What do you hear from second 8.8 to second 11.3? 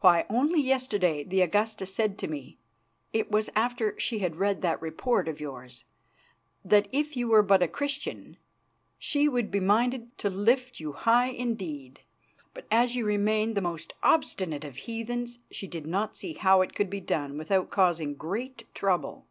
she would be minded to lift you high